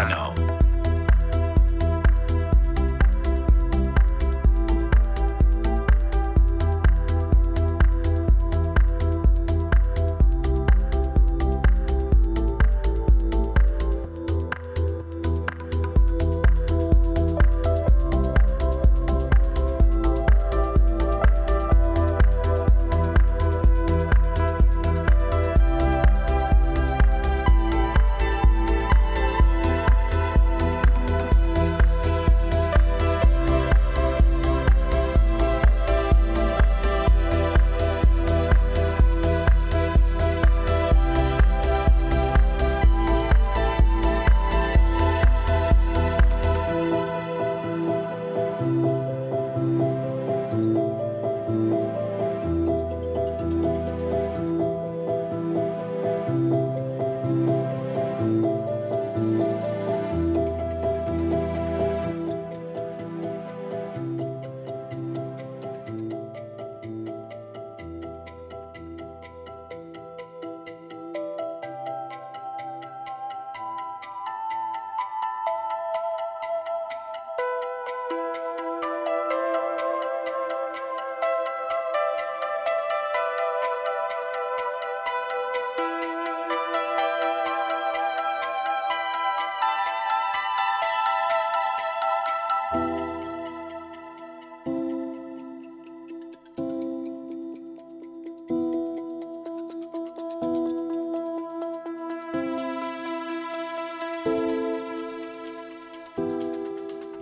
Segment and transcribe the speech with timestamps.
[0.00, 0.39] I know.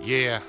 [0.08, 0.40] Yeah.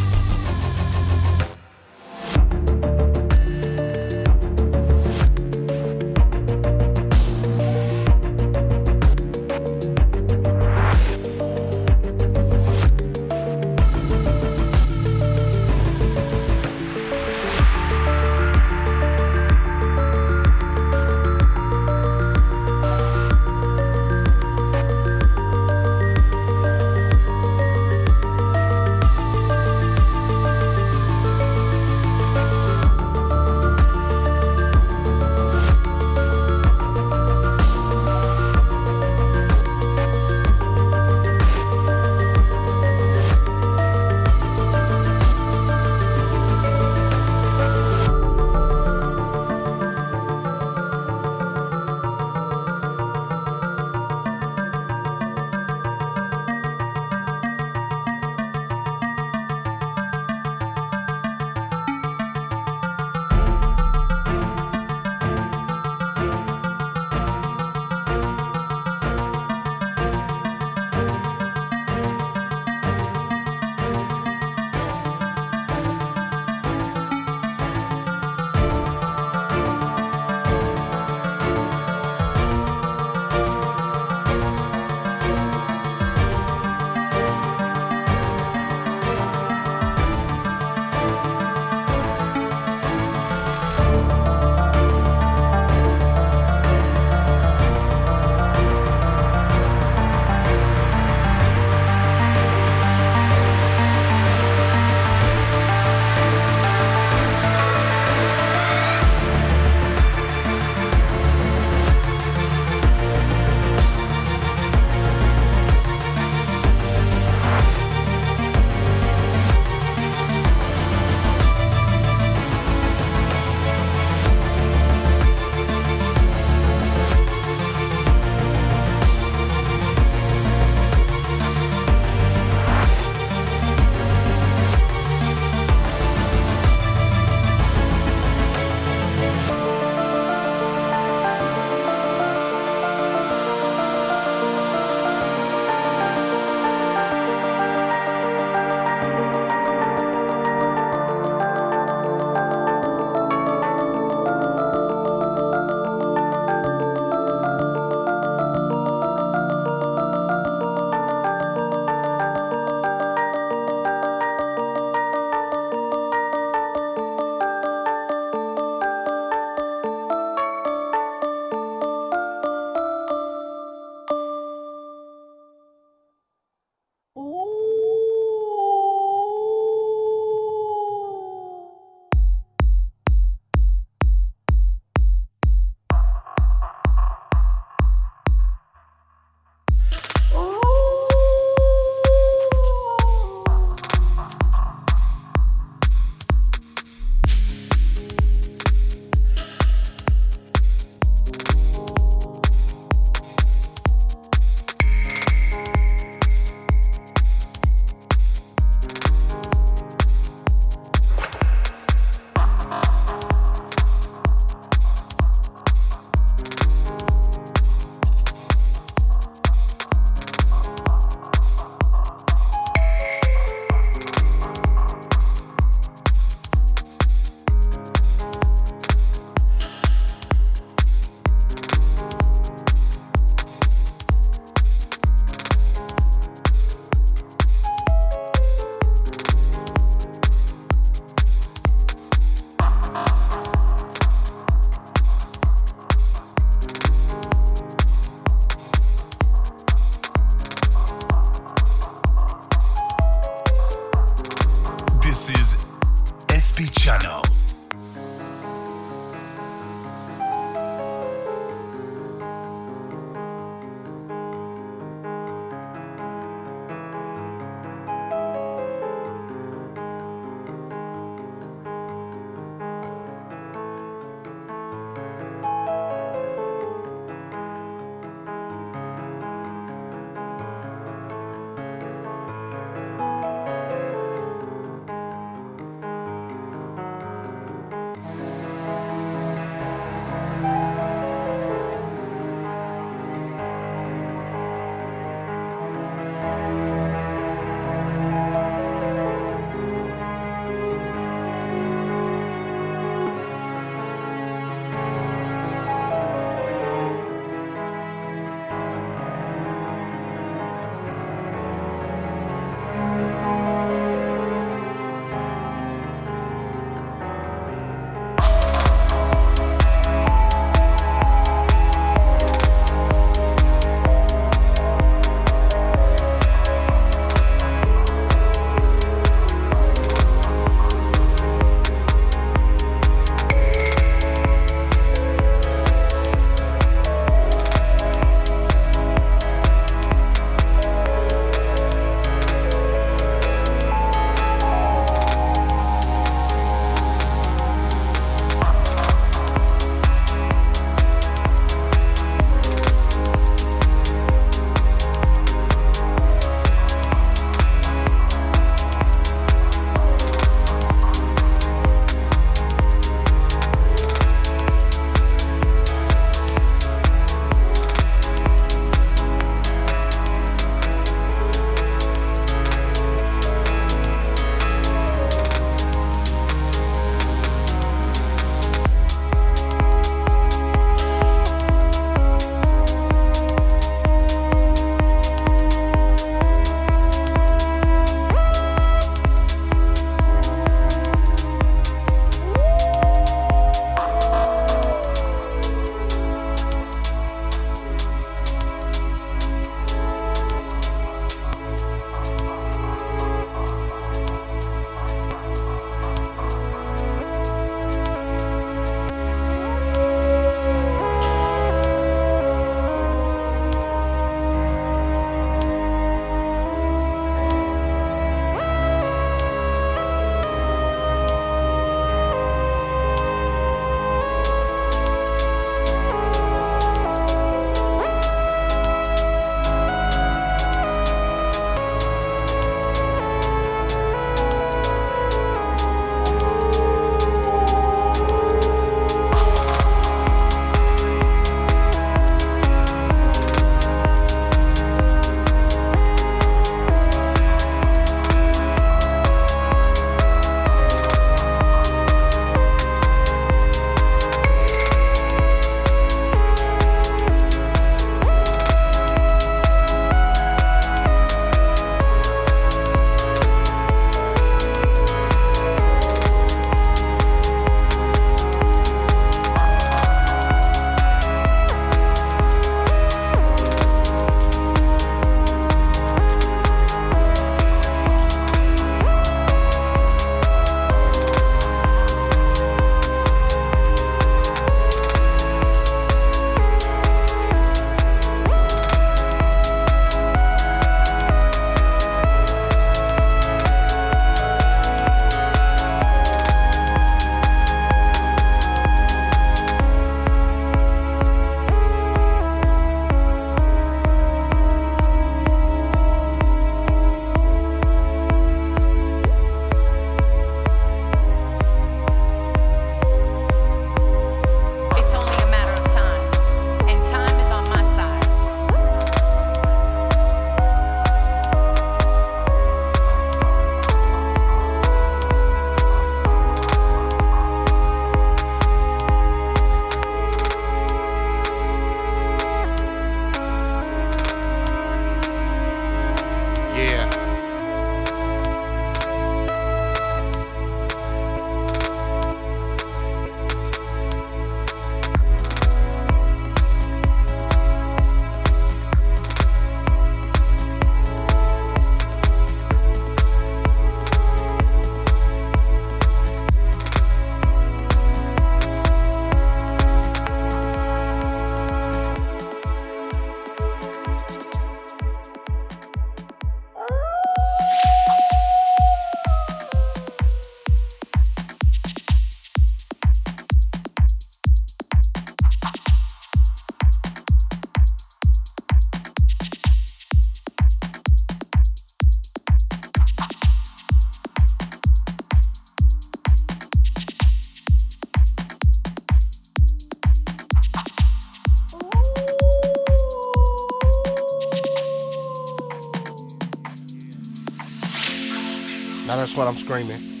[599.11, 600.00] That's what I'm screaming.